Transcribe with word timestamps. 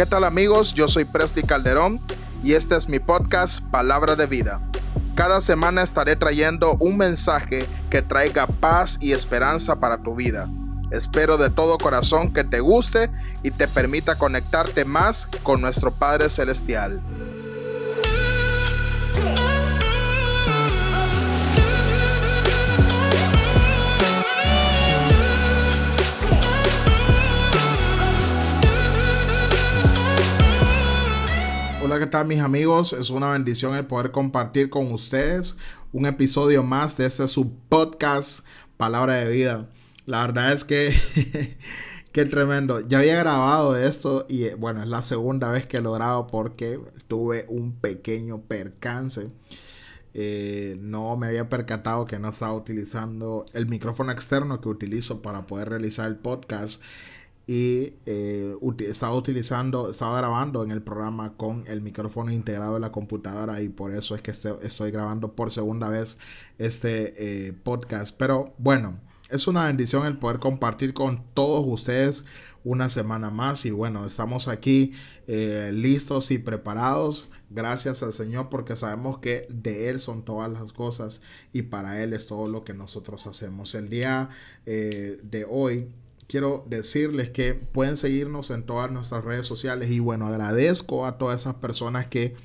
¿Qué 0.00 0.06
tal 0.06 0.24
amigos? 0.24 0.72
Yo 0.72 0.88
soy 0.88 1.04
Presti 1.04 1.42
Calderón 1.42 2.00
y 2.42 2.54
este 2.54 2.74
es 2.74 2.88
mi 2.88 3.00
podcast 3.00 3.62
Palabra 3.70 4.16
de 4.16 4.24
Vida. 4.24 4.62
Cada 5.14 5.42
semana 5.42 5.82
estaré 5.82 6.16
trayendo 6.16 6.78
un 6.80 6.96
mensaje 6.96 7.66
que 7.90 8.00
traiga 8.00 8.46
paz 8.46 8.96
y 9.02 9.12
esperanza 9.12 9.78
para 9.78 10.02
tu 10.02 10.14
vida. 10.14 10.48
Espero 10.90 11.36
de 11.36 11.50
todo 11.50 11.76
corazón 11.76 12.32
que 12.32 12.44
te 12.44 12.60
guste 12.60 13.10
y 13.42 13.50
te 13.50 13.68
permita 13.68 14.16
conectarte 14.16 14.86
más 14.86 15.28
con 15.42 15.60
nuestro 15.60 15.90
Padre 15.90 16.30
Celestial. 16.30 17.02
Hola, 31.90 31.98
¿qué 31.98 32.06
tal 32.06 32.28
mis 32.28 32.38
amigos? 32.38 32.92
Es 32.92 33.10
una 33.10 33.32
bendición 33.32 33.74
el 33.74 33.84
poder 33.84 34.12
compartir 34.12 34.70
con 34.70 34.92
ustedes 34.92 35.56
un 35.92 36.06
episodio 36.06 36.62
más 36.62 36.96
de 36.96 37.06
este 37.06 37.26
su 37.26 37.52
podcast 37.68 38.46
Palabra 38.76 39.14
de 39.14 39.28
Vida. 39.28 39.68
La 40.06 40.20
verdad 40.20 40.52
es 40.52 40.62
que 40.62 40.94
qué 42.12 42.24
tremendo. 42.26 42.78
Ya 42.86 43.00
había 43.00 43.16
grabado 43.16 43.74
esto 43.74 44.24
y 44.28 44.50
bueno, 44.50 44.84
es 44.84 44.88
la 44.88 45.02
segunda 45.02 45.50
vez 45.50 45.66
que 45.66 45.80
lo 45.80 45.90
grabo 45.90 46.28
porque 46.28 46.78
tuve 47.08 47.44
un 47.48 47.72
pequeño 47.72 48.42
percance. 48.42 49.28
Eh, 50.14 50.76
no 50.80 51.16
me 51.16 51.26
había 51.26 51.48
percatado 51.48 52.06
que 52.06 52.20
no 52.20 52.28
estaba 52.28 52.54
utilizando 52.54 53.46
el 53.52 53.66
micrófono 53.66 54.12
externo 54.12 54.60
que 54.60 54.68
utilizo 54.68 55.22
para 55.22 55.48
poder 55.48 55.70
realizar 55.70 56.06
el 56.06 56.18
podcast 56.18 56.80
y 57.50 57.94
eh, 58.06 58.54
estaba 58.86 59.16
utilizando, 59.16 59.90
estaba 59.90 60.16
grabando 60.18 60.62
en 60.62 60.70
el 60.70 60.82
programa 60.82 61.36
con 61.36 61.64
el 61.66 61.80
micrófono 61.80 62.30
integrado 62.30 62.74
de 62.74 62.80
la 62.80 62.92
computadora 62.92 63.60
y 63.60 63.68
por 63.68 63.92
eso 63.92 64.14
es 64.14 64.22
que 64.22 64.30
estoy 64.30 64.92
grabando 64.92 65.32
por 65.32 65.50
segunda 65.50 65.88
vez 65.88 66.16
este 66.58 67.48
eh, 67.48 67.52
podcast. 67.52 68.14
Pero 68.16 68.54
bueno, 68.58 69.00
es 69.30 69.48
una 69.48 69.66
bendición 69.66 70.06
el 70.06 70.16
poder 70.16 70.38
compartir 70.38 70.94
con 70.94 71.24
todos 71.34 71.66
ustedes 71.66 72.24
una 72.62 72.88
semana 72.88 73.30
más 73.30 73.66
y 73.66 73.72
bueno, 73.72 74.06
estamos 74.06 74.46
aquí 74.46 74.92
eh, 75.26 75.72
listos 75.74 76.30
y 76.30 76.38
preparados. 76.38 77.30
Gracias 77.52 78.04
al 78.04 78.12
Señor 78.12 78.48
porque 78.48 78.76
sabemos 78.76 79.18
que 79.18 79.48
de 79.50 79.88
Él 79.88 79.98
son 79.98 80.24
todas 80.24 80.52
las 80.52 80.72
cosas 80.72 81.20
y 81.52 81.62
para 81.62 82.00
Él 82.00 82.12
es 82.12 82.28
todo 82.28 82.46
lo 82.46 82.62
que 82.62 82.74
nosotros 82.74 83.26
hacemos. 83.26 83.74
El 83.74 83.88
día 83.88 84.28
de 84.64 85.46
hoy 85.50 85.88
quiero 86.30 86.64
decirles 86.68 87.30
que 87.30 87.54
pueden 87.54 87.96
seguirnos 87.96 88.50
en 88.50 88.62
todas 88.62 88.88
nuestras 88.92 89.24
redes 89.24 89.48
sociales 89.48 89.90
y 89.90 89.98
bueno, 89.98 90.28
agradezco 90.28 91.04
a 91.04 91.18
todas 91.18 91.40
esas 91.40 91.54
personas 91.54 92.06
que 92.06 92.36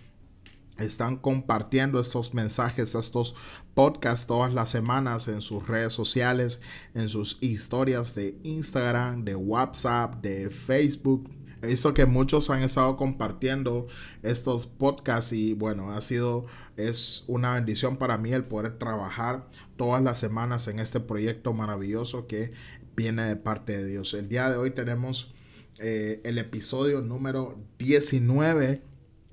están 0.80 1.18
compartiendo 1.18 2.00
estos 2.00 2.34
mensajes, 2.34 2.96
estos 2.96 3.36
podcasts 3.76 4.26
todas 4.26 4.52
las 4.52 4.72
semanas 4.72 5.28
en 5.28 5.40
sus 5.40 5.68
redes 5.68 5.94
sociales, 5.94 6.62
en 6.96 7.10
sus 7.10 7.38
historias 7.42 8.16
de 8.16 8.40
Instagram, 8.42 9.24
de 9.24 9.36
WhatsApp, 9.36 10.16
de 10.16 10.50
Facebook. 10.50 11.30
He 11.62 11.68
visto 11.68 11.94
que 11.94 12.08
muchos 12.08 12.50
han 12.50 12.64
estado 12.64 12.98
compartiendo 12.98 13.88
estos 14.24 14.66
podcasts 14.66 15.32
y 15.32 15.54
bueno, 15.54 15.92
ha 15.92 16.02
sido, 16.02 16.48
es 16.76 17.24
una 17.28 17.54
bendición 17.54 17.98
para 17.98 18.18
mí 18.18 18.34
el 18.34 18.46
poder 18.46 18.80
trabajar 18.80 19.48
todas 19.78 20.04
las 20.04 20.18
semanas 20.18 20.68
en 20.68 20.80
este 20.80 21.00
proyecto 21.00 21.54
maravilloso 21.54 22.26
que 22.26 22.52
viene 22.96 23.24
de 23.24 23.36
parte 23.36 23.78
de 23.78 23.86
Dios. 23.86 24.14
El 24.14 24.30
día 24.30 24.50
de 24.50 24.58
hoy 24.58 24.72
tenemos 24.72 25.34
eh, 25.80 26.22
el 26.24 26.38
episodio 26.38 27.02
número 27.02 27.60
19, 27.80 28.82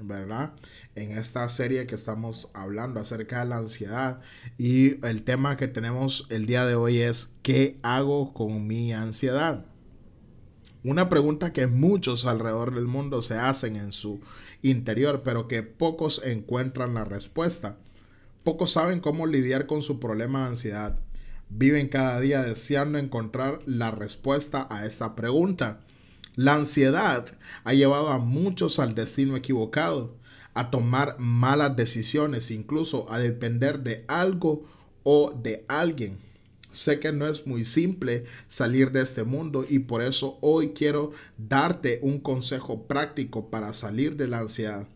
¿verdad? 0.00 0.52
En 0.94 1.16
esta 1.16 1.48
serie 1.48 1.86
que 1.86 1.94
estamos 1.94 2.48
hablando 2.52 3.00
acerca 3.00 3.40
de 3.40 3.50
la 3.50 3.58
ansiedad. 3.58 4.20
Y 4.58 5.04
el 5.06 5.22
tema 5.22 5.56
que 5.56 5.68
tenemos 5.68 6.26
el 6.30 6.46
día 6.46 6.66
de 6.66 6.74
hoy 6.74 6.98
es, 6.98 7.34
¿qué 7.42 7.78
hago 7.82 8.34
con 8.34 8.66
mi 8.66 8.92
ansiedad? 8.92 9.66
Una 10.84 11.08
pregunta 11.08 11.52
que 11.52 11.68
muchos 11.68 12.26
alrededor 12.26 12.74
del 12.74 12.86
mundo 12.86 13.22
se 13.22 13.34
hacen 13.34 13.76
en 13.76 13.92
su 13.92 14.20
interior, 14.62 15.22
pero 15.24 15.46
que 15.46 15.62
pocos 15.62 16.20
encuentran 16.24 16.94
la 16.94 17.04
respuesta. 17.04 17.78
Pocos 18.42 18.72
saben 18.72 18.98
cómo 18.98 19.28
lidiar 19.28 19.66
con 19.66 19.82
su 19.82 20.00
problema 20.00 20.40
de 20.40 20.48
ansiedad 20.48 20.98
viven 21.54 21.88
cada 21.88 22.18
día 22.20 22.42
deseando 22.42 22.98
encontrar 22.98 23.60
la 23.66 23.90
respuesta 23.90 24.66
a 24.70 24.86
esta 24.86 25.14
pregunta. 25.14 25.80
La 26.34 26.54
ansiedad 26.54 27.26
ha 27.64 27.74
llevado 27.74 28.08
a 28.08 28.18
muchos 28.18 28.78
al 28.78 28.94
destino 28.94 29.36
equivocado, 29.36 30.16
a 30.54 30.70
tomar 30.70 31.16
malas 31.18 31.76
decisiones, 31.76 32.50
incluso 32.50 33.10
a 33.12 33.18
depender 33.18 33.80
de 33.80 34.04
algo 34.08 34.64
o 35.02 35.32
de 35.42 35.64
alguien. 35.68 36.18
Sé 36.70 37.00
que 37.00 37.12
no 37.12 37.26
es 37.26 37.46
muy 37.46 37.66
simple 37.66 38.24
salir 38.48 38.92
de 38.92 39.02
este 39.02 39.24
mundo 39.24 39.66
y 39.68 39.80
por 39.80 40.00
eso 40.00 40.38
hoy 40.40 40.70
quiero 40.70 41.12
darte 41.36 41.98
un 42.02 42.18
consejo 42.18 42.86
práctico 42.86 43.50
para 43.50 43.74
salir 43.74 44.16
de 44.16 44.26
la 44.26 44.38
ansiedad, 44.38 44.88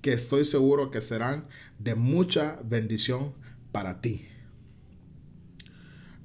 que 0.00 0.14
estoy 0.14 0.46
seguro 0.46 0.90
que 0.90 1.02
serán 1.02 1.46
de 1.78 1.94
mucha 1.94 2.58
bendición 2.64 3.34
para 3.72 4.00
ti. 4.00 4.26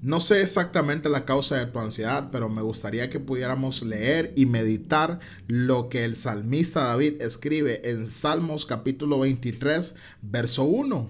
No 0.03 0.19
sé 0.19 0.41
exactamente 0.41 1.07
la 1.07 1.23
causa 1.23 1.55
de 1.55 1.65
tu 1.65 1.79
ansiedad, 1.79 2.27
pero 2.29 2.49
me 2.49 2.61
gustaría 2.61 3.09
que 3.09 3.21
pudiéramos 3.21 3.83
leer 3.83 4.33
y 4.35 4.45
meditar 4.45 5.19
lo 5.47 5.87
que 5.87 6.03
el 6.03 6.17
salmista 6.17 6.83
David 6.83 7.21
escribe 7.21 7.89
en 7.89 8.05
Salmos 8.05 8.65
capítulo 8.65 9.19
23, 9.19 9.95
verso 10.21 10.65
1. 10.65 11.09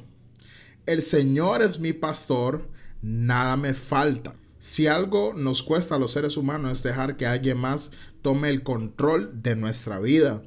El 0.85 1.01
Señor 1.01 1.63
es 1.63 1.79
mi 1.79 1.93
pastor, 1.93 2.69
nada 3.01 3.57
me 3.57 3.73
falta. 3.73 4.35
Si 4.59 4.85
algo 4.85 5.33
nos 5.33 5.63
cuesta 5.63 5.95
a 5.95 5.99
los 5.99 6.11
seres 6.11 6.37
humanos 6.37 6.73
es 6.73 6.83
dejar 6.83 7.17
que 7.17 7.25
alguien 7.25 7.57
más 7.57 7.89
tome 8.21 8.51
el 8.51 8.61
control 8.61 9.41
de 9.41 9.55
nuestra 9.55 9.99
vida. 9.99 10.43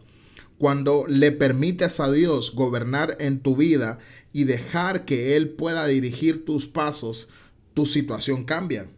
Cuando 0.57 1.05
le 1.09 1.33
permites 1.33 1.99
a 1.99 2.13
Dios 2.13 2.55
gobernar 2.55 3.17
en 3.19 3.41
tu 3.41 3.57
vida 3.57 3.99
y 4.33 4.45
dejar 4.45 5.05
que 5.05 5.37
Él 5.37 5.49
pueda 5.49 5.85
dirigir 5.89 6.45
tus 6.45 6.69
pasos, 6.69 7.29
tu 7.77 7.85
situación 7.85 8.45
cambia. 8.45 8.89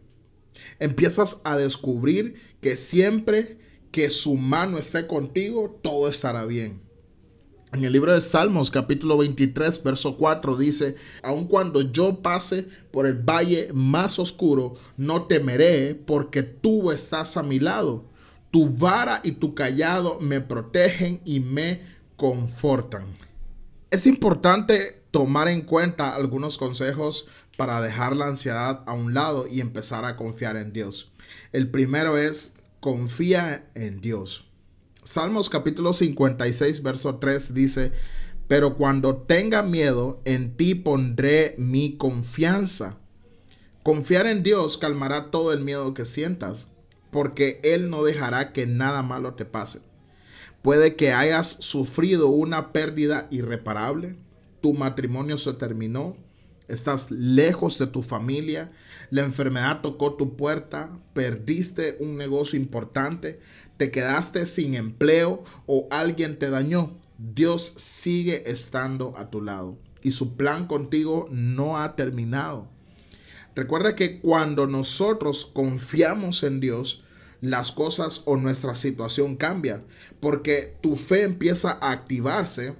Empiezas 0.79 1.41
a 1.43 1.57
descubrir 1.57 2.35
que 2.61 2.77
siempre 2.77 3.59
que 3.91 4.09
su 4.09 4.37
mano 4.37 4.77
esté 4.77 5.05
contigo, 5.05 5.77
todo 5.83 6.07
estará 6.07 6.45
bien. 6.45 6.81
En 7.73 7.83
el 7.83 7.91
libro 7.91 8.13
de 8.13 8.21
Salmos 8.21 8.71
capítulo 8.71 9.17
23, 9.17 9.83
verso 9.83 10.15
4 10.15 10.55
dice, 10.55 10.95
aun 11.23 11.45
cuando 11.47 11.81
yo 11.81 12.21
pase 12.21 12.67
por 12.89 13.05
el 13.05 13.15
valle 13.15 13.67
más 13.73 14.17
oscuro, 14.17 14.75
no 14.95 15.23
temeré 15.27 15.93
porque 15.93 16.41
tú 16.41 16.89
estás 16.91 17.35
a 17.35 17.43
mi 17.43 17.59
lado. 17.59 18.05
Tu 18.49 18.77
vara 18.77 19.19
y 19.25 19.33
tu 19.33 19.55
callado 19.55 20.21
me 20.21 20.39
protegen 20.39 21.19
y 21.25 21.41
me 21.41 21.81
confortan. 22.15 23.07
Es 23.91 24.07
importante 24.07 24.99
tomar 25.11 25.47
en 25.47 25.61
cuenta 25.61 26.15
algunos 26.15 26.57
consejos 26.57 27.27
para 27.59 27.81
dejar 27.81 28.15
la 28.15 28.27
ansiedad 28.27 28.83
a 28.85 28.93
un 28.93 29.13
lado 29.13 29.45
y 29.45 29.59
empezar 29.59 30.05
a 30.05 30.15
confiar 30.15 30.55
en 30.55 30.71
Dios. 30.71 31.11
El 31.51 31.69
primero 31.69 32.17
es 32.17 32.55
confía 32.79 33.69
en 33.75 33.99
Dios. 33.99 34.49
Salmos 35.03 35.49
capítulo 35.49 35.91
56, 35.91 36.81
verso 36.83 37.17
3 37.17 37.53
dice, 37.53 37.91
pero 38.47 38.77
cuando 38.77 39.17
tenga 39.17 39.61
miedo, 39.61 40.21
en 40.23 40.55
ti 40.55 40.73
pondré 40.73 41.55
mi 41.57 41.97
confianza. 41.97 42.97
Confiar 43.83 44.27
en 44.27 44.41
Dios 44.41 44.77
calmará 44.77 45.29
todo 45.29 45.51
el 45.51 45.59
miedo 45.59 45.93
que 45.93 46.05
sientas, 46.05 46.69
porque 47.11 47.59
Él 47.65 47.89
no 47.89 48.05
dejará 48.05 48.53
que 48.53 48.67
nada 48.67 49.03
malo 49.03 49.33
te 49.33 49.43
pase. 49.43 49.81
Puede 50.61 50.95
que 50.95 51.11
hayas 51.11 51.49
sufrido 51.59 52.29
una 52.29 52.71
pérdida 52.71 53.27
irreparable, 53.31 54.15
tu 54.61 54.73
matrimonio 54.73 55.37
se 55.37 55.51
terminó, 55.51 56.15
estás 56.69 57.11
lejos 57.11 57.77
de 57.79 57.87
tu 57.87 58.01
familia, 58.01 58.71
la 59.09 59.23
enfermedad 59.23 59.81
tocó 59.81 60.13
tu 60.13 60.37
puerta, 60.37 60.99
perdiste 61.13 61.97
un 61.99 62.15
negocio 62.15 62.59
importante, 62.59 63.39
te 63.77 63.91
quedaste 63.91 64.45
sin 64.45 64.75
empleo 64.75 65.43
o 65.65 65.87
alguien 65.91 66.37
te 66.37 66.49
dañó. 66.49 66.97
Dios 67.17 67.73
sigue 67.75 68.49
estando 68.49 69.17
a 69.17 69.29
tu 69.29 69.41
lado 69.41 69.77
y 70.01 70.11
su 70.11 70.37
plan 70.37 70.67
contigo 70.67 71.27
no 71.31 71.77
ha 71.77 71.95
terminado. 71.95 72.69
Recuerda 73.55 73.95
que 73.95 74.21
cuando 74.21 74.67
nosotros 74.67 75.45
confiamos 75.45 76.43
en 76.43 76.59
Dios, 76.59 77.03
las 77.41 77.71
cosas 77.71 78.21
o 78.25 78.37
nuestra 78.37 78.75
situación 78.75 79.35
cambia, 79.35 79.83
porque 80.19 80.77
tu 80.81 80.95
fe 80.95 81.23
empieza 81.23 81.71
a 81.81 81.91
activarse 81.91 82.75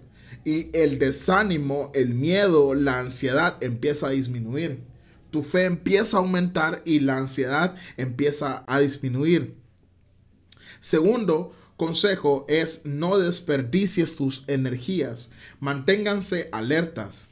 y 0.50 0.72
el 0.74 0.98
desánimo, 0.98 1.92
el 1.94 2.16
miedo, 2.16 2.74
la 2.74 2.98
ansiedad 2.98 3.58
empieza 3.62 4.08
a 4.08 4.10
disminuir. 4.10 4.80
Tu 5.30 5.44
fe 5.44 5.66
empieza 5.66 6.18
a 6.18 6.22
aumentar 6.22 6.82
y 6.86 7.02
la 7.02 7.18
ansiedad 7.18 7.76
empieza 7.98 8.64
a 8.66 8.80
disminuir. 8.80 9.54
Segundo, 10.80 11.54
consejo 11.78 12.48
es 12.50 12.84
no 12.84 13.20
desperdicies 13.20 14.16
tus 14.16 14.44
energías. 14.48 15.30
Manténganse 15.60 16.50
alertas. 16.52 17.30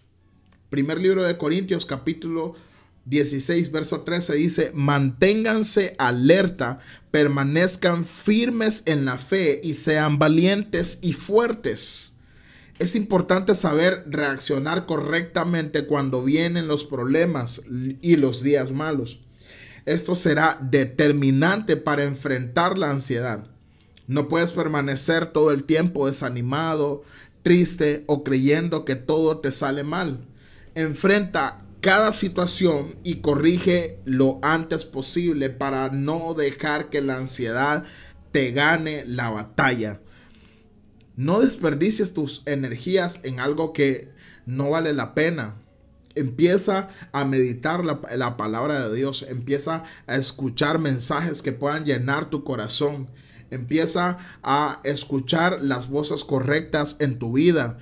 Primer 0.70 1.02
libro 1.02 1.24
de 1.24 1.40
Corintios 1.40 1.88
capítulo 1.88 2.54
16, 3.06 3.72
verso 3.72 4.02
13 4.02 4.36
dice, 4.36 4.72
manténganse 4.76 5.96
alerta, 5.98 6.82
permanezcan 7.10 8.06
firmes 8.06 8.84
en 8.86 9.06
la 9.06 9.18
fe 9.18 9.60
y 9.64 9.74
sean 9.74 10.20
valientes 10.20 11.00
y 11.02 11.14
fuertes. 11.14 12.14
Es 12.80 12.96
importante 12.96 13.56
saber 13.56 14.04
reaccionar 14.08 14.86
correctamente 14.86 15.88
cuando 15.88 16.24
vienen 16.24 16.68
los 16.68 16.86
problemas 16.86 17.62
y 18.02 18.18
los 18.18 18.44
días 18.44 18.72
malos. 18.72 19.22
Esto 19.86 20.16
será 20.16 20.60
determinante 20.62 21.78
para 21.78 22.04
enfrentar 22.04 22.78
la 22.78 22.92
ansiedad. 22.92 23.48
No 24.06 24.28
puedes 24.28 24.54
permanecer 24.54 25.32
todo 25.32 25.52
el 25.52 25.64
tiempo 25.64 26.08
desanimado, 26.08 27.04
triste 27.42 28.04
o 28.06 28.24
creyendo 28.24 28.86
que 28.86 28.96
todo 28.96 29.40
te 29.40 29.52
sale 29.52 29.84
mal. 29.84 30.20
Enfrenta 30.76 31.66
cada 31.82 32.14
situación 32.14 32.96
y 33.04 33.22
corrige 33.22 34.00
lo 34.06 34.40
antes 34.44 34.86
posible 34.86 35.50
para 35.50 35.90
no 35.90 36.36
dejar 36.36 36.90
que 36.90 37.02
la 37.02 37.18
ansiedad 37.18 37.86
te 38.32 38.52
gane 38.52 39.04
la 39.06 39.30
batalla. 39.30 40.00
No 41.18 41.40
desperdicies 41.40 42.14
tus 42.14 42.44
energías 42.46 43.22
en 43.24 43.40
algo 43.40 43.74
que 43.74 44.14
no 44.46 44.70
vale 44.70 44.94
la 44.94 45.16
pena. 45.16 45.56
Empieza 46.14 46.90
a 47.12 47.26
meditar 47.26 47.84
la, 47.84 48.00
la, 48.16 48.38
palabra 48.38 48.88
de 48.88 48.96
Dios. 48.96 49.26
Empieza 49.28 49.84
a 50.06 50.16
escuchar 50.16 50.78
mensajes 50.78 51.42
que 51.42 51.54
puedan 51.54 51.86
llenar 51.86 52.30
tu 52.30 52.44
corazón. 52.44 53.10
Empieza 53.50 54.20
a 54.44 54.80
escuchar 54.84 55.60
las 55.64 55.90
voces 55.90 56.24
correctas 56.24 56.98
en 57.00 57.18
tu 57.18 57.34
vida. 57.34 57.80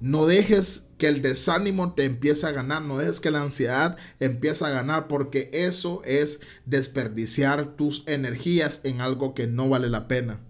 No 0.00 0.26
dejes 0.26 0.90
que 0.98 1.06
el 1.06 1.22
desánimo 1.22 1.94
te 1.94 2.06
empiece 2.06 2.44
a 2.46 2.52
ganar, 2.52 2.82
no 2.82 2.98
dejes 2.98 3.20
que 3.20 3.30
la 3.30 3.42
ansiedad 3.42 3.96
empiece 4.18 4.64
a 4.64 4.70
ganar, 4.70 5.06
porque 5.06 5.48
eso 5.52 6.02
es 6.04 6.40
desperdiciar 6.66 7.76
tus 7.76 8.02
energías 8.06 8.80
en 8.82 9.00
algo 9.00 9.34
que 9.34 9.46
no 9.46 9.68
vale 9.68 9.90
la 9.90 10.08
pena. 10.08 10.40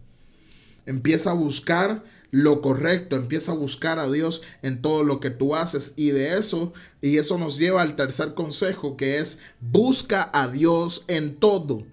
Empieza 0.88 1.31
a 1.31 1.35
buscar 1.35 2.05
lo 2.31 2.61
correcto, 2.61 3.17
empieza 3.17 3.52
a 3.52 3.56
buscar 3.56 3.99
a 3.99 4.11
Dios 4.11 4.43
en 4.62 4.82
todo 4.82 5.05
lo 5.05 5.20
que 5.20 5.31
tú 5.31 5.55
haces 5.55 5.94
y 5.96 6.11
de 6.11 6.37
eso, 6.38 6.73
y 7.00 7.19
eso 7.19 7.38
nos 7.38 7.56
lleva 7.56 7.81
al 7.81 7.96
tercer 7.96 8.35
consejo 8.35 8.96
que 8.96 9.19
es 9.19 9.38
busca 9.61 10.29
a 10.32 10.49
Dios 10.49 11.05
en 11.06 11.37
todo. 11.37 11.85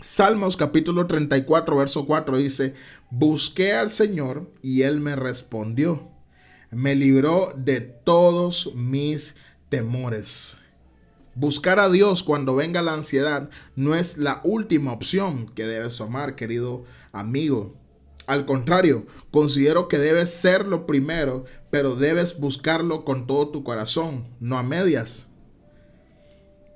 Salmos 0.00 0.56
capítulo 0.56 1.06
34, 1.06 1.76
verso 1.76 2.06
4 2.06 2.38
dice, 2.38 2.74
busqué 3.10 3.74
al 3.74 3.90
Señor 3.90 4.50
y 4.62 4.82
Él 4.82 5.00
me 5.00 5.14
respondió 5.14 6.18
me 6.70 6.94
libró 6.94 7.52
de 7.56 7.80
todos 7.80 8.74
mis 8.74 9.36
temores. 9.68 10.58
Buscar 11.34 11.78
a 11.78 11.88
Dios 11.88 12.22
cuando 12.22 12.54
venga 12.54 12.82
la 12.82 12.94
ansiedad 12.94 13.48
no 13.76 13.94
es 13.94 14.18
la 14.18 14.40
última 14.44 14.92
opción 14.92 15.46
que 15.54 15.66
debes 15.66 15.96
tomar, 15.96 16.34
querido 16.34 16.84
amigo. 17.12 17.74
Al 18.28 18.44
contrario, 18.44 19.06
considero 19.30 19.88
que 19.88 19.98
debes 19.98 20.28
ser 20.28 20.68
lo 20.68 20.84
primero, 20.84 21.46
pero 21.70 21.96
debes 21.96 22.38
buscarlo 22.38 23.02
con 23.02 23.26
todo 23.26 23.48
tu 23.48 23.64
corazón, 23.64 24.26
no 24.38 24.58
a 24.58 24.62
medias. 24.62 25.28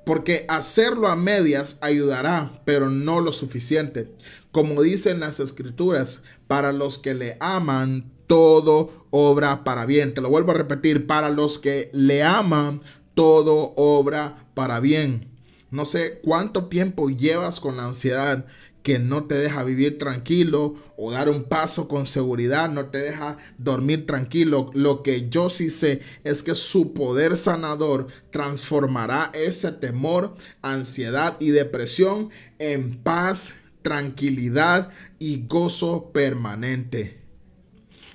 Porque 0.07 0.47
hacerlo 0.49 1.09
a 1.09 1.15
medias 1.15 1.77
ayudará, 1.83 2.63
pero 2.65 2.89
no 2.89 3.21
lo 3.21 3.33
suficiente. 3.33 4.11
Como 4.51 4.81
dicen 4.81 5.21
las 5.21 5.41
escrituras, 5.41 6.23
para 6.47 6.73
los 6.73 6.99
que 6.99 7.13
le 7.13 7.37
aman, 7.39 8.11
todo 8.27 9.07
obra 9.11 9.63
para 9.63 9.85
bien. 9.85 10.15
Te 10.15 10.23
lo 10.23 10.31
vuelvo 10.31 10.53
a 10.53 10.55
repetir, 10.55 11.07
para 11.07 11.29
los 11.29 11.59
que 11.59 11.91
le 11.93 12.23
aman, 12.23 12.81
todo 13.13 13.75
obra 13.77 14.49
para 14.55 14.81
bien. 14.81 15.29
No 15.71 15.85
sé 15.85 16.19
cuánto 16.25 16.69
tiempo 16.69 17.11
llevas 17.11 17.61
con 17.61 17.77
la 17.77 17.85
ansiedad 17.85 18.47
que 18.83 18.99
no 18.99 19.25
te 19.25 19.35
deja 19.35 19.65
vivir 19.65 19.99
tranquilo 19.99 20.75
o 20.97 21.13
dar 21.13 21.29
un 21.29 21.45
paso 21.45 21.89
con 21.89 22.07
seguridad, 22.07 22.69
no 22.69 22.87
te 22.87 22.99
deja 22.99 23.39
dormir 23.59 24.07
tranquilo. 24.07 24.71
Lo 24.75 25.03
que 25.03 25.29
yo 25.29 25.49
sí 25.51 25.71
sé 25.71 26.01
es 26.25 26.43
que 26.43 26.55
su 26.55 26.93
poder 26.93 27.37
sanador 27.37 28.09
transformará 28.31 29.31
ese 29.35 29.73
temor, 29.73 30.35
ansiedad 30.63 31.37
y 31.41 31.51
depresión 31.51 32.31
en 32.59 32.97
paz, 33.03 33.57
tranquilidad 33.83 34.91
y 35.19 35.47
gozo 35.47 36.11
permanente. 36.13 37.21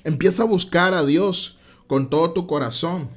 Empieza 0.04 0.44
a 0.44 0.48
buscar 0.48 0.94
a 0.94 1.06
Dios 1.06 1.60
con 1.88 2.10
todo 2.10 2.34
tu 2.34 2.48
corazón. 2.48 3.10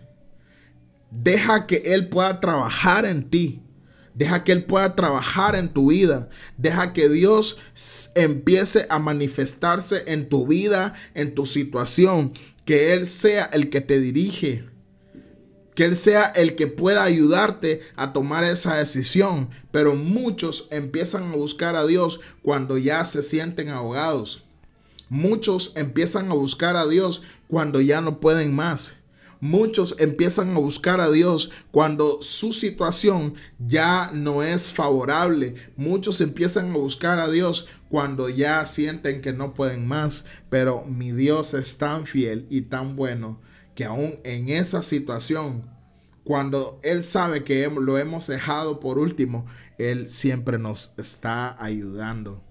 Deja 1.11 1.67
que 1.67 1.83
Él 1.87 2.09
pueda 2.09 2.41
trabajar 2.41 3.05
en 3.05 3.29
ti. 3.31 3.63
Deja 4.21 4.45
que 4.45 4.53
Él 4.53 4.65
pueda 4.65 4.95
trabajar 4.97 5.55
en 5.55 5.71
tu 5.71 5.93
vida. 5.93 6.29
Deja 6.59 6.93
que 6.93 7.09
Dios 7.09 7.57
empiece 8.15 8.87
a 8.91 8.99
manifestarse 8.99 10.05
en 10.09 10.29
tu 10.29 10.47
vida, 10.47 10.93
en 11.15 11.35
tu 11.35 11.47
situación. 11.47 12.35
Que 12.67 12.93
Él 12.93 13.07
sea 13.07 13.47
el 13.47 13.71
que 13.71 13.81
te 13.81 13.99
dirige. 13.99 14.67
Que 15.75 15.87
Él 15.87 15.97
sea 15.97 16.27
el 16.27 16.55
que 16.55 16.67
pueda 16.67 17.03
ayudarte 17.03 17.81
a 17.97 18.13
tomar 18.13 18.45
esa 18.45 18.75
decisión. 18.75 19.49
Pero 19.71 19.95
muchos 19.95 20.69
empiezan 20.71 21.33
a 21.33 21.37
buscar 21.37 21.75
a 21.75 21.87
Dios 21.87 22.21
cuando 22.43 22.77
ya 22.77 23.07
se 23.07 23.23
sienten 23.23 23.71
ahogados. 23.71 24.45
Muchos 25.09 25.73
empiezan 25.77 26.31
a 26.31 26.35
buscar 26.35 26.77
a 26.77 26.87
Dios 26.87 27.23
cuando 27.49 27.81
ya 27.81 28.03
no 28.03 28.21
pueden 28.21 28.55
más. 28.55 28.97
Muchos 29.41 29.97
empiezan 29.99 30.51
a 30.51 30.59
buscar 30.59 31.01
a 31.01 31.11
Dios 31.11 31.51
cuando 31.71 32.23
su 32.23 32.53
situación 32.53 33.35
ya 33.59 34.11
no 34.13 34.43
es 34.43 34.69
favorable. 34.69 35.55
Muchos 35.77 36.21
empiezan 36.21 36.71
a 36.71 36.77
buscar 36.77 37.19
a 37.19 37.31
Dios 37.31 37.67
cuando 37.89 38.29
ya 38.29 38.67
sienten 38.67 39.23
que 39.23 39.33
no 39.33 39.55
pueden 39.55 39.87
más. 39.87 40.27
Pero 40.51 40.85
mi 40.85 41.11
Dios 41.13 41.55
es 41.55 41.79
tan 41.79 42.07
fiel 42.07 42.47
y 42.51 42.63
tan 42.63 42.97
bueno 42.97 43.41
que 43.75 43.85
aún 43.85 44.21
en 44.25 44.51
esa 44.51 44.83
situación, 44.83 45.65
cuando 46.25 46.79
Él 46.83 47.03
sabe 47.03 47.45
que 47.45 47.67
lo 47.69 47.97
hemos 47.97 48.27
dejado 48.27 48.79
por 48.79 48.99
último, 48.99 49.47
Él 49.79 50.11
siempre 50.11 50.59
nos 50.59 50.93
está 50.99 51.57
ayudando 51.63 52.43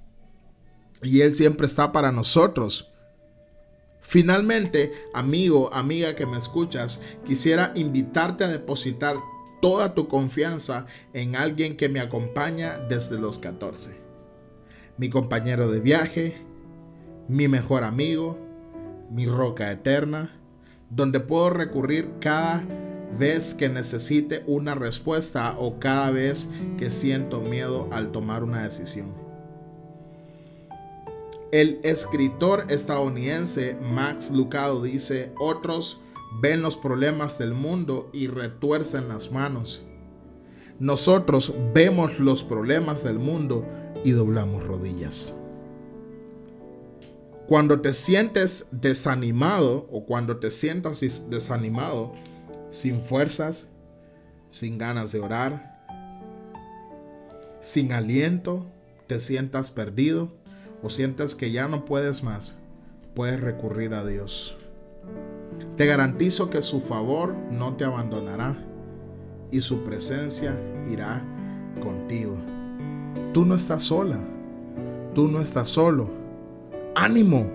y 1.02 1.22
Él 1.22 1.34
siempre 1.34 1.68
está 1.68 1.92
para 1.92 2.12
nosotros. 2.12 2.90
Finalmente, 4.10 4.92
amigo, 5.14 5.72
amiga 5.72 6.16
que 6.16 6.26
me 6.26 6.40
escuchas, 6.40 7.00
quisiera 7.28 7.74
invitarte 7.76 8.44
a 8.44 8.48
depositar 8.48 9.18
toda 9.62 9.94
tu 9.94 10.08
confianza 10.08 10.88
en 11.14 11.36
alguien 11.36 11.78
que 11.78 11.90
me 11.90 12.00
acompaña 12.00 12.80
desde 12.90 13.20
los 13.20 13.38
14. 13.38 13.96
Mi 14.98 15.12
compañero 15.12 15.70
de 15.72 15.80
viaje, 15.80 16.42
mi 17.28 17.48
mejor 17.48 17.84
amigo, 17.84 18.40
mi 19.12 19.28
roca 19.28 19.72
eterna, 19.72 20.36
donde 20.90 21.20
puedo 21.20 21.52
recurrir 21.52 22.14
cada 22.20 22.66
vez 23.16 23.54
que 23.54 23.70
necesite 23.70 24.44
una 24.48 24.74
respuesta 24.74 25.54
o 25.60 25.78
cada 25.78 26.10
vez 26.10 26.50
que 26.80 26.90
siento 26.90 27.42
miedo 27.42 27.88
al 27.92 28.12
tomar 28.12 28.44
una 28.44 28.64
decisión. 28.64 29.29
El 31.52 31.80
escritor 31.84 32.66
estadounidense 32.70 33.76
Max 33.92 34.30
Lucado 34.30 34.84
dice, 34.84 35.34
otros 35.40 36.00
ven 36.42 36.62
los 36.62 36.78
problemas 36.78 37.40
del 37.40 37.56
mundo 37.56 38.12
y 38.14 38.28
retuercen 38.28 39.08
las 39.08 39.32
manos. 39.32 39.84
Nosotros 40.78 41.56
vemos 41.74 42.20
los 42.20 42.44
problemas 42.44 43.04
del 43.04 43.18
mundo 43.18 43.66
y 44.04 44.12
doblamos 44.12 44.64
rodillas. 44.64 45.34
Cuando 47.48 47.82
te 47.82 47.96
sientes 47.96 48.68
desanimado 48.72 49.88
o 49.92 50.06
cuando 50.06 50.38
te 50.38 50.52
sientas 50.52 51.02
desanimado, 51.32 52.14
sin 52.70 53.02
fuerzas, 53.02 53.68
sin 54.50 54.78
ganas 54.78 55.12
de 55.12 55.20
orar, 55.20 55.84
sin 57.60 57.92
aliento, 57.92 58.68
te 59.08 59.20
sientas 59.20 59.72
perdido, 59.72 60.39
o 60.82 60.90
sientas 60.90 61.36
que 61.36 61.52
ya 61.52 61.68
no 61.68 61.86
puedes 61.86 62.24
más, 62.24 62.56
puedes 63.16 63.42
recurrir 63.42 63.94
a 63.94 64.06
Dios. 64.06 64.58
Te 65.78 65.86
garantizo 65.86 66.50
que 66.50 66.62
su 66.62 66.82
favor 66.82 67.36
no 67.52 67.76
te 67.76 67.86
abandonará 67.86 68.58
y 69.52 69.62
su 69.62 69.84
presencia 69.84 70.56
irá 70.90 71.24
contigo. 71.82 72.38
Tú 73.34 73.46
no 73.46 73.56
estás 73.56 73.84
sola, 73.84 74.20
tú 75.14 75.28
no 75.28 75.42
estás 75.42 75.70
solo. 75.70 76.10
Ánimo, 76.96 77.50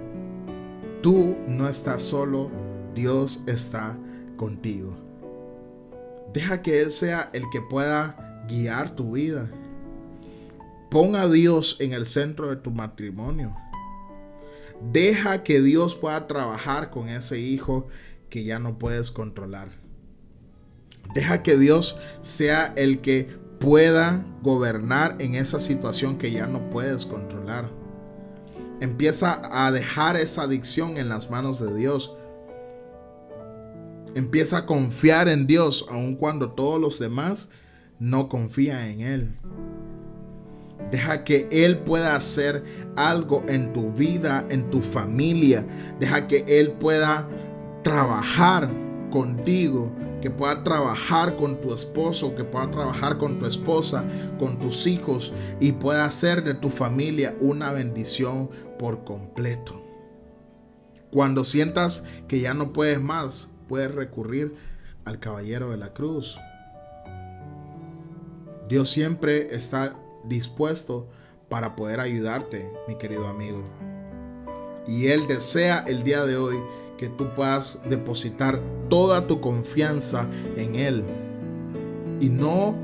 tú 1.02 1.36
no 1.46 1.68
estás 1.68 2.02
solo, 2.02 2.50
Dios 2.94 3.42
está 3.46 3.96
contigo. 4.36 4.94
Deja 6.32 6.62
que 6.62 6.80
Él 6.80 6.90
sea 6.90 7.30
el 7.32 7.44
que 7.52 7.60
pueda 7.60 8.44
guiar 8.48 8.90
tu 8.90 9.12
vida 9.12 9.50
Pon 10.94 11.16
a 11.16 11.26
Dios 11.26 11.76
en 11.80 11.92
el 11.92 12.06
centro 12.06 12.50
de 12.50 12.54
tu 12.54 12.70
matrimonio. 12.70 13.56
Deja 14.92 15.42
que 15.42 15.60
Dios 15.60 15.96
pueda 15.96 16.28
trabajar 16.28 16.92
con 16.92 17.08
ese 17.08 17.40
hijo 17.40 17.88
que 18.30 18.44
ya 18.44 18.60
no 18.60 18.78
puedes 18.78 19.10
controlar. 19.10 19.70
Deja 21.12 21.42
que 21.42 21.58
Dios 21.58 21.98
sea 22.20 22.72
el 22.76 23.00
que 23.00 23.24
pueda 23.58 24.24
gobernar 24.40 25.16
en 25.18 25.34
esa 25.34 25.58
situación 25.58 26.16
que 26.16 26.30
ya 26.30 26.46
no 26.46 26.70
puedes 26.70 27.06
controlar. 27.06 27.72
Empieza 28.80 29.42
a 29.50 29.72
dejar 29.72 30.16
esa 30.16 30.42
adicción 30.42 30.96
en 30.96 31.08
las 31.08 31.28
manos 31.28 31.58
de 31.58 31.74
Dios. 31.74 32.14
Empieza 34.14 34.58
a 34.58 34.66
confiar 34.66 35.26
en 35.26 35.48
Dios 35.48 35.86
aun 35.90 36.14
cuando 36.14 36.52
todos 36.52 36.80
los 36.80 37.00
demás 37.00 37.48
no 37.98 38.28
confían 38.28 38.78
en 38.90 39.00
Él. 39.00 39.34
Deja 40.90 41.24
que 41.24 41.48
Él 41.50 41.78
pueda 41.78 42.16
hacer 42.16 42.64
algo 42.96 43.44
en 43.48 43.72
tu 43.72 43.92
vida, 43.92 44.46
en 44.48 44.70
tu 44.70 44.80
familia. 44.80 45.66
Deja 45.98 46.26
que 46.26 46.44
Él 46.46 46.72
pueda 46.72 47.28
trabajar 47.82 48.68
contigo, 49.10 49.92
que 50.20 50.30
pueda 50.30 50.64
trabajar 50.64 51.36
con 51.36 51.60
tu 51.60 51.74
esposo, 51.74 52.34
que 52.34 52.44
pueda 52.44 52.70
trabajar 52.70 53.18
con 53.18 53.38
tu 53.38 53.46
esposa, 53.46 54.04
con 54.38 54.58
tus 54.58 54.86
hijos 54.86 55.32
y 55.60 55.72
pueda 55.72 56.06
hacer 56.06 56.42
de 56.42 56.54
tu 56.54 56.70
familia 56.70 57.36
una 57.40 57.72
bendición 57.72 58.50
por 58.78 59.04
completo. 59.04 59.80
Cuando 61.10 61.44
sientas 61.44 62.04
que 62.26 62.40
ya 62.40 62.54
no 62.54 62.72
puedes 62.72 63.00
más, 63.00 63.48
puedes 63.68 63.94
recurrir 63.94 64.54
al 65.04 65.20
caballero 65.20 65.70
de 65.70 65.76
la 65.76 65.92
cruz. 65.92 66.38
Dios 68.68 68.90
siempre 68.90 69.54
está 69.54 69.94
dispuesto 70.28 71.08
para 71.48 71.76
poder 71.76 72.00
ayudarte, 72.00 72.70
mi 72.88 72.96
querido 72.96 73.26
amigo. 73.26 73.62
Y 74.86 75.08
Él 75.08 75.26
desea 75.26 75.84
el 75.86 76.02
día 76.02 76.24
de 76.26 76.36
hoy 76.36 76.56
que 76.96 77.08
tú 77.08 77.26
puedas 77.34 77.80
depositar 77.88 78.60
toda 78.88 79.26
tu 79.26 79.40
confianza 79.40 80.28
en 80.56 80.74
Él. 80.74 81.04
Y 82.20 82.28
no 82.28 82.76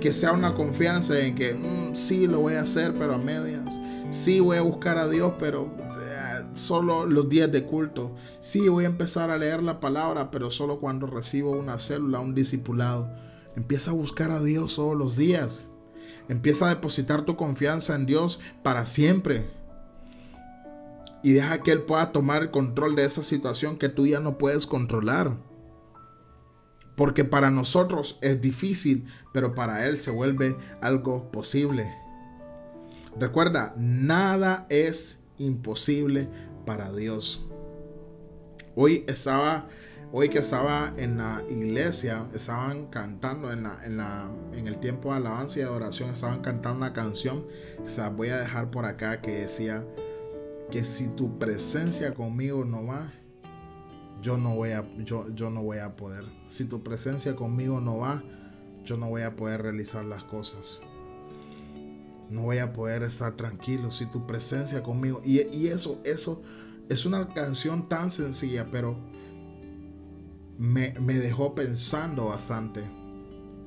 que 0.00 0.12
sea 0.12 0.32
una 0.32 0.54
confianza 0.54 1.18
en 1.18 1.34
que 1.34 1.54
mm, 1.54 1.94
sí 1.94 2.26
lo 2.26 2.40
voy 2.40 2.54
a 2.54 2.62
hacer, 2.62 2.94
pero 2.98 3.14
a 3.14 3.18
medias. 3.18 3.78
Sí 4.10 4.38
voy 4.40 4.58
a 4.58 4.62
buscar 4.62 4.98
a 4.98 5.08
Dios, 5.08 5.32
pero 5.38 5.74
eh, 5.98 6.44
solo 6.56 7.06
los 7.06 7.28
días 7.28 7.50
de 7.50 7.64
culto. 7.64 8.14
Sí 8.40 8.68
voy 8.68 8.84
a 8.84 8.88
empezar 8.88 9.30
a 9.30 9.38
leer 9.38 9.62
la 9.62 9.80
palabra, 9.80 10.30
pero 10.30 10.50
solo 10.50 10.78
cuando 10.78 11.06
recibo 11.06 11.52
una 11.52 11.78
célula, 11.78 12.20
un 12.20 12.34
discipulado. 12.34 13.10
Empieza 13.56 13.92
a 13.92 13.94
buscar 13.94 14.30
a 14.30 14.42
Dios 14.42 14.76
todos 14.76 14.96
los 14.96 15.16
días. 15.16 15.66
Empieza 16.28 16.66
a 16.66 16.70
depositar 16.70 17.22
tu 17.22 17.36
confianza 17.36 17.94
en 17.94 18.06
Dios 18.06 18.40
para 18.62 18.86
siempre. 18.86 19.46
Y 21.22 21.32
deja 21.32 21.62
que 21.62 21.72
Él 21.72 21.82
pueda 21.82 22.12
tomar 22.12 22.42
el 22.42 22.50
control 22.50 22.96
de 22.96 23.04
esa 23.04 23.22
situación 23.22 23.78
que 23.78 23.88
tú 23.88 24.06
ya 24.06 24.20
no 24.20 24.38
puedes 24.38 24.66
controlar. 24.66 25.36
Porque 26.96 27.24
para 27.24 27.50
nosotros 27.50 28.18
es 28.20 28.40
difícil, 28.40 29.06
pero 29.32 29.54
para 29.54 29.86
Él 29.86 29.98
se 29.98 30.10
vuelve 30.10 30.56
algo 30.80 31.30
posible. 31.30 31.90
Recuerda, 33.18 33.74
nada 33.76 34.66
es 34.68 35.20
imposible 35.38 36.28
para 36.66 36.92
Dios. 36.92 37.44
Hoy 38.74 39.04
estaba 39.06 39.68
Hoy 40.16 40.28
que 40.28 40.38
estaba 40.38 40.94
en 40.96 41.18
la 41.18 41.42
iglesia, 41.50 42.24
estaban 42.32 42.86
cantando 42.86 43.52
en, 43.52 43.64
la, 43.64 43.84
en, 43.84 43.96
la, 43.96 44.30
en 44.52 44.68
el 44.68 44.78
tiempo 44.78 45.10
de 45.10 45.16
alabanza 45.16 45.58
y 45.58 45.62
de 45.62 45.68
adoración, 45.68 46.10
estaban 46.10 46.40
cantando 46.40 46.76
una 46.76 46.92
canción, 46.92 47.44
o 47.84 47.88
sea, 47.88 48.10
voy 48.10 48.28
a 48.28 48.38
dejar 48.38 48.70
por 48.70 48.84
acá 48.84 49.20
que 49.20 49.32
decía 49.32 49.84
que 50.70 50.84
si 50.84 51.08
tu 51.08 51.40
presencia 51.40 52.14
conmigo 52.14 52.64
no 52.64 52.86
va, 52.86 53.12
yo 54.22 54.38
no 54.38 54.54
voy 54.54 54.70
a, 54.70 54.88
yo, 54.98 55.26
yo 55.34 55.50
no 55.50 55.64
voy 55.64 55.78
a 55.78 55.96
poder. 55.96 56.24
Si 56.46 56.64
tu 56.64 56.84
presencia 56.84 57.34
conmigo 57.34 57.80
no 57.80 57.98
va, 57.98 58.22
yo 58.84 58.96
no 58.96 59.08
voy 59.08 59.22
a 59.22 59.34
poder 59.34 59.62
realizar 59.62 60.04
las 60.04 60.22
cosas. 60.22 60.78
No 62.30 62.42
voy 62.42 62.58
a 62.58 62.72
poder 62.72 63.02
estar 63.02 63.34
tranquilo 63.34 63.90
si 63.90 64.06
tu 64.06 64.28
presencia 64.28 64.80
conmigo. 64.80 65.20
Y, 65.24 65.44
y 65.48 65.66
eso, 65.66 66.00
eso 66.04 66.40
es 66.88 67.04
una 67.04 67.34
canción 67.34 67.88
tan 67.88 68.12
sencilla, 68.12 68.68
pero 68.70 69.12
me, 70.58 70.92
dejó 70.92 71.54
pensando 71.54 72.26
bastante. 72.26 72.82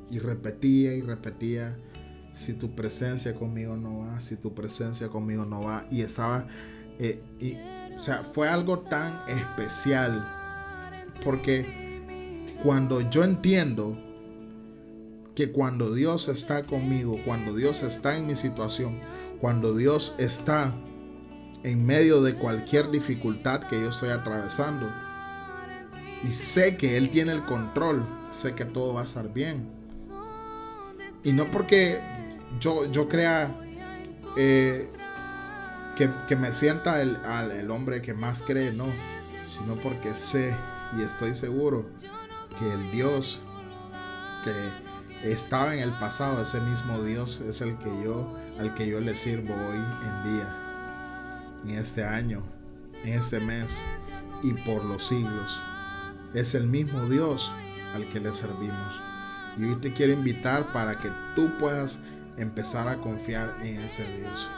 Y 0.10 0.20
repetía 0.20 0.94
y 0.94 1.02
repetía, 1.02 1.78
si 2.34 2.54
tu 2.54 2.76
presencia 2.76 3.36
conmigo 3.36 3.76
no 3.76 4.00
va, 4.00 4.22
si 4.22 4.38
tu 4.38 4.54
presencia 4.54 5.10
conmigo 5.10 5.46
no 5.46 5.62
va. 5.62 5.86
Y 5.92 6.02
estaba, 6.02 6.48
eh, 7.00 7.22
y, 7.40 7.56
o 7.96 8.00
sea, 8.00 8.24
fue 8.34 8.48
algo 8.48 8.80
tan 8.80 9.20
especial. 9.28 10.34
Porque 11.24 12.56
cuando 12.64 13.02
yo 13.10 13.24
entiendo 13.24 13.98
que 15.36 15.52
cuando 15.52 15.94
Dios 15.94 16.30
está 16.30 16.64
conmigo, 16.64 17.20
cuando 17.26 17.56
Dios 17.56 17.84
está 17.84 18.16
en 18.16 18.28
mi 18.28 18.36
situación, 18.36 18.98
cuando 19.40 19.76
Dios 19.76 20.16
está 20.18 20.74
en 21.64 21.86
medio 21.86 22.22
de 22.22 22.36
cualquier 22.36 22.90
dificultad 22.90 23.62
que 23.62 23.80
yo 23.80 23.90
estoy 23.90 24.10
atravesando, 24.10 24.90
y 26.24 26.32
sé 26.32 26.78
que 26.78 26.98
Él 26.98 27.10
tiene 27.10 27.32
el 27.32 27.46
control, 27.46 28.06
sé 28.32 28.56
que 28.56 28.66
todo 28.66 28.94
va 28.94 29.02
a 29.02 29.04
estar 29.04 29.32
bien. 29.32 29.70
Y 31.24 31.34
no 31.34 31.50
porque 31.52 32.00
yo, 32.60 32.90
yo 32.92 33.08
crea 33.08 33.56
eh, 34.36 34.90
que, 35.96 36.36
me 36.36 36.54
sienta 36.54 37.02
el, 37.02 37.18
el 37.52 37.72
hombre 37.72 38.02
que 38.02 38.14
más 38.14 38.42
cree, 38.42 38.72
no, 38.72 38.86
sino 39.46 39.76
porque 39.76 40.16
sé 40.16 40.56
y 40.98 41.02
estoy 41.02 41.36
seguro 41.36 41.90
que 42.60 42.72
el 42.72 42.92
Dios 42.92 43.42
que 44.44 45.32
estaba 45.32 45.76
en 45.76 45.82
el 45.82 45.92
pasado, 46.00 46.42
ese 46.42 46.62
mismo 46.62 47.02
Dios 47.02 47.42
es 47.42 47.62
el 47.62 47.78
que 47.78 47.90
yo, 48.04 48.36
al 48.60 48.74
que 48.74 48.88
yo 48.88 49.02
le 49.02 49.16
sirvo 49.16 49.54
hoy 49.54 49.78
en 49.78 50.36
día, 50.36 50.56
en 51.66 51.70
este 51.72 52.04
año, 52.04 52.44
en 53.04 53.14
este 53.14 53.40
mes 53.40 53.84
y 54.44 54.54
por 54.54 54.86
los 54.86 55.04
siglos 55.04 55.60
es 56.34 56.56
el 56.56 56.68
mismo 56.68 57.06
Dios 57.06 57.52
al 57.96 58.08
que 58.10 58.20
le 58.20 58.34
servimos. 58.34 59.02
Y 59.58 59.66
hoy 59.66 59.76
te 59.76 59.94
quiero 59.94 60.14
invitar 60.14 60.72
para 60.72 61.00
que 61.00 61.12
tú 61.36 61.58
puedas 61.58 62.00
empezar 62.38 62.88
a 62.88 62.98
confiar 62.98 63.56
en 63.62 63.82
ese 63.82 64.04
Dios. 64.18 64.50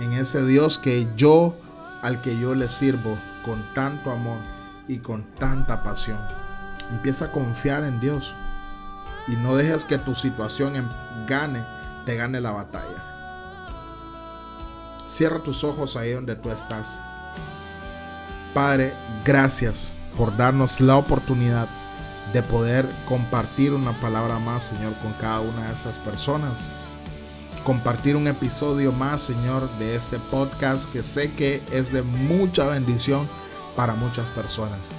En 0.00 0.12
ese 0.12 0.44
Dios 0.44 0.78
que 0.78 1.08
yo, 1.16 1.56
al 2.02 2.20
que 2.20 2.38
yo 2.38 2.54
le 2.54 2.68
sirvo 2.68 3.16
con 3.44 3.62
tanto 3.74 4.10
amor 4.10 4.38
y 4.88 4.98
con 4.98 5.24
tanta 5.34 5.82
pasión. 5.82 6.18
Empieza 6.90 7.26
a 7.26 7.32
confiar 7.32 7.84
en 7.84 8.00
Dios. 8.00 8.34
Y 9.28 9.36
no 9.36 9.54
dejes 9.56 9.84
que 9.84 9.98
tu 9.98 10.14
situación 10.14 10.88
gane, 11.26 11.64
te 12.06 12.16
gane 12.16 12.40
la 12.40 12.50
batalla. 12.50 13.04
Cierra 15.06 15.42
tus 15.42 15.64
ojos 15.64 15.96
ahí 15.96 16.12
donde 16.12 16.34
tú 16.34 16.50
estás. 16.50 17.00
Padre, 18.54 18.94
gracias 19.24 19.92
por 20.18 20.36
darnos 20.36 20.80
la 20.80 20.96
oportunidad 20.96 21.68
de 22.32 22.42
poder 22.42 22.88
compartir 23.06 23.72
una 23.72 23.92
palabra 23.92 24.40
más, 24.40 24.64
Señor, 24.64 24.92
con 24.94 25.12
cada 25.14 25.40
una 25.40 25.68
de 25.68 25.74
estas 25.74 25.96
personas. 25.98 26.64
Compartir 27.64 28.16
un 28.16 28.26
episodio 28.26 28.90
más, 28.90 29.22
Señor, 29.22 29.70
de 29.78 29.94
este 29.94 30.18
podcast 30.18 30.90
que 30.92 31.04
sé 31.04 31.32
que 31.32 31.62
es 31.70 31.92
de 31.92 32.02
mucha 32.02 32.66
bendición 32.66 33.28
para 33.76 33.94
muchas 33.94 34.28
personas. 34.30 34.90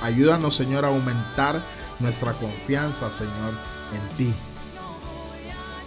Ayúdanos, 0.00 0.56
Señor, 0.56 0.86
a 0.86 0.88
aumentar 0.88 1.60
nuestra 2.00 2.32
confianza, 2.32 3.12
Señor, 3.12 3.52
en 3.92 4.16
ti. 4.16 4.34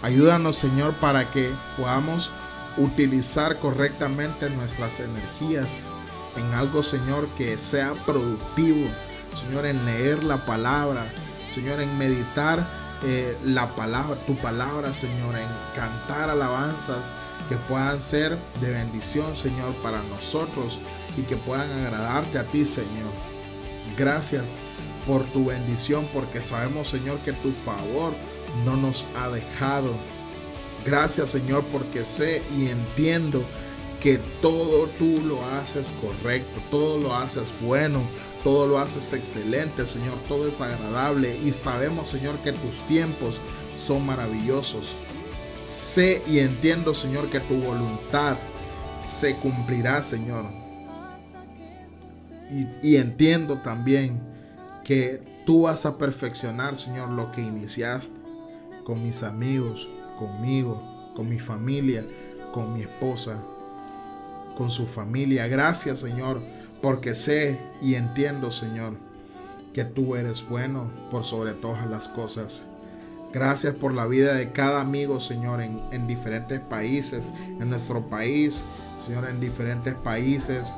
Ayúdanos, 0.02 0.56
Señor, 0.56 0.94
para 0.94 1.32
que 1.32 1.50
podamos 1.76 2.30
utilizar 2.76 3.58
correctamente 3.58 4.48
nuestras 4.50 5.00
energías 5.00 5.84
en 6.36 6.54
algo, 6.54 6.82
Señor, 6.82 7.28
que 7.36 7.58
sea 7.58 7.94
productivo. 8.06 8.88
Señor, 9.34 9.66
en 9.66 9.84
leer 9.84 10.24
la 10.24 10.44
palabra. 10.44 11.12
Señor, 11.48 11.80
en 11.80 11.96
meditar 11.98 12.66
eh, 13.04 13.36
la 13.44 13.68
palabra, 13.74 14.16
tu 14.26 14.36
palabra, 14.36 14.92
Señor, 14.92 15.36
en 15.36 15.48
cantar 15.74 16.30
alabanzas 16.30 17.12
que 17.48 17.56
puedan 17.56 18.00
ser 18.00 18.36
de 18.60 18.70
bendición, 18.70 19.36
Señor, 19.36 19.72
para 19.82 20.02
nosotros 20.04 20.80
y 21.16 21.22
que 21.22 21.36
puedan 21.36 21.70
agradarte 21.72 22.38
a 22.38 22.44
ti, 22.44 22.66
Señor. 22.66 23.12
Gracias 23.96 24.56
por 25.06 25.24
tu 25.24 25.46
bendición, 25.46 26.06
porque 26.12 26.42
sabemos, 26.42 26.88
Señor, 26.88 27.18
que 27.20 27.32
tu 27.32 27.52
favor 27.52 28.12
no 28.64 28.76
nos 28.76 29.06
ha 29.16 29.28
dejado. 29.28 29.92
Gracias, 30.84 31.30
Señor, 31.30 31.64
porque 31.72 32.04
sé 32.04 32.42
y 32.56 32.66
entiendo 32.66 33.42
que 34.00 34.18
todo 34.40 34.86
tú 34.98 35.20
lo 35.26 35.44
haces 35.46 35.92
correcto, 36.00 36.60
todo 36.70 36.98
lo 36.98 37.14
haces 37.14 37.52
bueno, 37.60 38.00
todo 38.44 38.66
lo 38.66 38.78
haces 38.78 39.12
excelente, 39.12 39.86
Señor, 39.86 40.14
todo 40.28 40.48
es 40.48 40.60
agradable 40.60 41.36
y 41.36 41.52
sabemos, 41.52 42.08
Señor, 42.08 42.38
que 42.38 42.52
tus 42.52 42.86
tiempos 42.86 43.40
son 43.76 44.06
maravillosos. 44.06 44.94
Sé 45.66 46.22
y 46.26 46.38
entiendo, 46.38 46.94
Señor, 46.94 47.28
que 47.28 47.40
tu 47.40 47.56
voluntad 47.56 48.38
se 49.00 49.34
cumplirá, 49.36 50.02
Señor. 50.02 50.46
Y, 52.50 52.88
y 52.88 52.96
entiendo 52.96 53.58
también 53.58 54.20
que 54.84 55.22
tú 55.44 55.62
vas 55.62 55.84
a 55.84 55.98
perfeccionar, 55.98 56.76
Señor, 56.76 57.10
lo 57.10 57.30
que 57.32 57.42
iniciaste 57.42 58.18
con 58.84 59.02
mis 59.02 59.22
amigos, 59.22 59.88
conmigo, 60.16 61.12
con 61.14 61.28
mi 61.28 61.38
familia, 61.38 62.06
con 62.52 62.72
mi 62.72 62.80
esposa, 62.80 63.36
con 64.58 64.70
su 64.70 64.86
familia. 64.86 65.46
Gracias, 65.46 66.00
Señor, 66.00 66.42
porque 66.82 67.14
sé 67.14 67.60
y 67.80 67.94
entiendo, 67.94 68.50
Señor, 68.50 68.94
que 69.72 69.84
tú 69.84 70.16
eres 70.16 70.46
bueno 70.48 70.90
por 71.12 71.22
sobre 71.22 71.52
todas 71.52 71.88
las 71.88 72.08
cosas. 72.08 72.66
Gracias 73.32 73.74
por 73.76 73.94
la 73.94 74.06
vida 74.06 74.34
de 74.34 74.50
cada 74.50 74.80
amigo, 74.80 75.20
Señor, 75.20 75.60
en, 75.60 75.80
en, 75.92 76.08
diferentes 76.08 76.58
países, 76.58 77.30
en 77.60 77.70
nuestro 77.70 78.08
país, 78.08 78.64
Señor, 79.06 79.28
en 79.28 79.38
diferentes 79.38 79.94
países. 79.94 80.74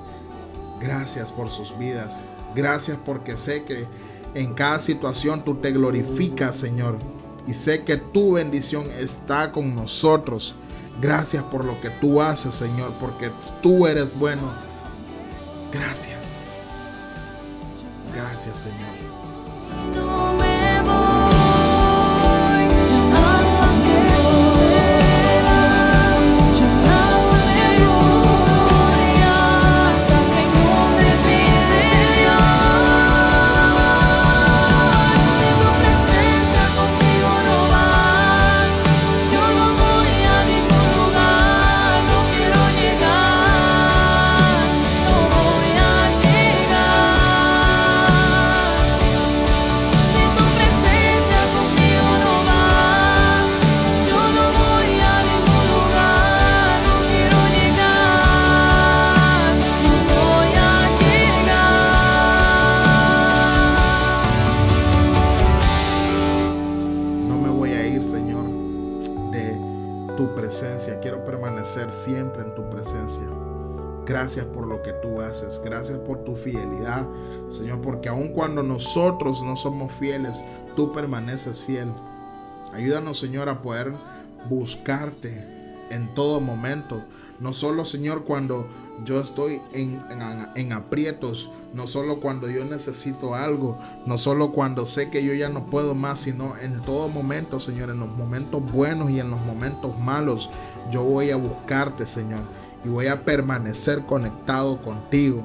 Gracias 0.80 1.32
por 1.32 1.48
sus 1.48 1.76
vidas. 1.78 2.22
Gracias 2.54 2.98
porque 3.04 3.38
sé 3.38 3.64
que 3.64 3.86
en 4.34 4.52
cada 4.52 4.78
situación 4.80 5.42
tú 5.42 5.54
te 5.54 5.70
glorificas, 5.70 6.56
Señor. 6.56 6.98
Y 7.46 7.54
sé 7.54 7.84
que 7.84 7.96
tu 7.96 8.34
bendición 8.34 8.84
está 8.98 9.52
con 9.52 9.74
nosotros. 9.74 10.56
Gracias 11.00 11.42
por 11.44 11.64
lo 11.64 11.80
que 11.80 11.90
tú 11.90 12.20
haces, 12.20 12.54
Señor, 12.54 12.92
porque 13.00 13.30
tú 13.62 13.86
eres 13.86 14.16
bueno. 14.18 14.52
Gracias. 15.72 16.50
Gracias, 18.14 18.58
Señor. 18.58 18.99
Quiero 71.00 71.24
permanecer 71.24 71.92
siempre 71.92 72.42
en 72.42 72.54
tu 72.54 72.68
presencia. 72.68 73.24
Gracias 74.06 74.46
por 74.46 74.66
lo 74.66 74.82
que 74.82 74.92
tú 74.94 75.20
haces. 75.20 75.60
Gracias 75.64 75.98
por 75.98 76.24
tu 76.24 76.34
fidelidad, 76.34 77.06
Señor, 77.48 77.80
porque 77.80 78.08
aun 78.08 78.28
cuando 78.28 78.62
nosotros 78.62 79.42
no 79.42 79.56
somos 79.56 79.92
fieles, 79.92 80.44
tú 80.76 80.92
permaneces 80.92 81.62
fiel. 81.62 81.92
Ayúdanos, 82.72 83.18
Señor, 83.18 83.48
a 83.48 83.62
poder 83.62 83.94
buscarte 84.48 85.44
en 85.90 86.14
todo 86.14 86.40
momento. 86.40 87.02
No 87.38 87.52
solo, 87.52 87.84
Señor, 87.84 88.24
cuando 88.24 88.68
yo 89.04 89.20
estoy 89.20 89.62
en, 89.72 90.02
en, 90.54 90.72
aprietos, 90.72 91.50
no 91.72 91.86
solo 91.86 92.20
cuando 92.20 92.48
yo 92.48 92.64
necesito 92.64 93.34
algo, 93.34 93.78
no 94.06 94.18
solo 94.18 94.52
cuando 94.52 94.86
sé 94.86 95.10
que 95.10 95.24
yo 95.24 95.34
ya 95.34 95.48
no 95.48 95.66
puedo 95.66 95.94
más, 95.94 96.20
sino 96.20 96.56
en 96.56 96.80
todo 96.80 97.08
momento, 97.08 97.60
Señor, 97.60 97.90
en 97.90 98.00
los 98.00 98.08
momentos 98.08 98.62
buenos 98.72 99.10
y 99.10 99.20
en 99.20 99.30
los 99.30 99.40
momentos 99.40 99.98
malos, 99.98 100.50
yo 100.90 101.04
voy 101.04 101.30
a 101.30 101.36
buscarte, 101.36 102.06
Señor, 102.06 102.42
y 102.84 102.88
voy 102.88 103.06
a 103.06 103.24
permanecer 103.24 104.04
conectado 104.06 104.82
contigo. 104.82 105.42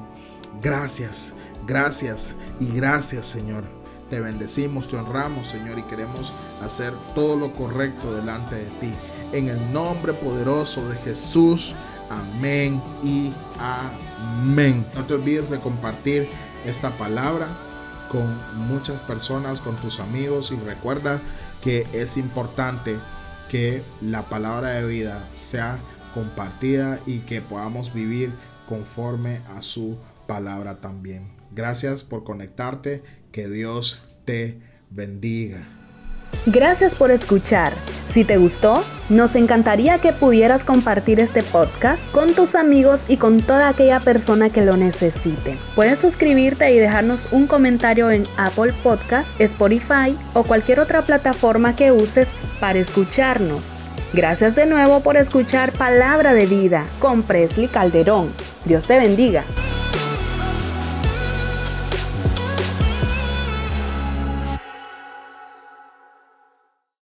Gracias, 0.62 1.34
gracias 1.66 2.36
y 2.58 2.66
gracias, 2.72 3.26
Señor. 3.26 3.64
Te 4.10 4.20
bendecimos, 4.20 4.88
te 4.88 4.96
honramos, 4.96 5.48
Señor, 5.48 5.78
y 5.78 5.82
queremos 5.82 6.32
hacer 6.62 6.94
todo 7.14 7.36
lo 7.36 7.52
correcto 7.52 8.14
delante 8.14 8.54
de 8.56 8.66
ti. 8.80 8.92
En 9.32 9.48
el 9.48 9.72
nombre 9.72 10.12
poderoso 10.12 10.88
de 10.88 10.96
Jesús. 10.96 11.74
Amén 12.08 12.80
y 13.02 13.32
amén. 14.26 14.86
No 14.94 15.04
te 15.04 15.14
olvides 15.14 15.50
de 15.50 15.60
compartir 15.60 16.28
esta 16.64 16.90
palabra 16.90 17.48
con 18.10 18.38
muchas 18.68 19.00
personas, 19.00 19.60
con 19.60 19.76
tus 19.76 20.00
amigos 20.00 20.52
y 20.52 20.56
recuerda 20.56 21.20
que 21.62 21.86
es 21.92 22.16
importante 22.16 22.96
que 23.48 23.82
la 24.00 24.22
palabra 24.22 24.70
de 24.70 24.86
vida 24.86 25.28
sea 25.34 25.78
compartida 26.14 27.00
y 27.06 27.20
que 27.20 27.40
podamos 27.40 27.92
vivir 27.92 28.32
conforme 28.68 29.42
a 29.54 29.62
su 29.62 29.96
palabra 30.26 30.80
también. 30.80 31.28
Gracias 31.52 32.02
por 32.02 32.24
conectarte. 32.24 33.02
Que 33.32 33.48
Dios 33.48 34.00
te 34.24 34.60
bendiga. 34.90 35.85
Gracias 36.46 36.94
por 36.94 37.10
escuchar. 37.10 37.72
Si 38.06 38.24
te 38.24 38.36
gustó, 38.36 38.84
nos 39.08 39.34
encantaría 39.34 39.98
que 39.98 40.12
pudieras 40.12 40.62
compartir 40.62 41.18
este 41.18 41.42
podcast 41.42 42.10
con 42.12 42.34
tus 42.34 42.54
amigos 42.54 43.02
y 43.08 43.16
con 43.16 43.40
toda 43.40 43.68
aquella 43.68 43.98
persona 43.98 44.48
que 44.48 44.64
lo 44.64 44.76
necesite. 44.76 45.58
Puedes 45.74 45.98
suscribirte 45.98 46.72
y 46.72 46.78
dejarnos 46.78 47.26
un 47.32 47.48
comentario 47.48 48.12
en 48.12 48.24
Apple 48.36 48.72
Podcast, 48.84 49.40
Spotify 49.40 50.16
o 50.34 50.44
cualquier 50.44 50.78
otra 50.78 51.02
plataforma 51.02 51.74
que 51.74 51.90
uses 51.90 52.28
para 52.60 52.78
escucharnos. 52.78 53.72
Gracias 54.12 54.54
de 54.54 54.66
nuevo 54.66 55.00
por 55.00 55.16
escuchar 55.16 55.72
Palabra 55.72 56.32
de 56.32 56.46
Vida 56.46 56.84
con 57.00 57.22
Presley 57.22 57.66
Calderón. 57.66 58.30
Dios 58.64 58.86
te 58.86 58.98
bendiga. 58.98 59.42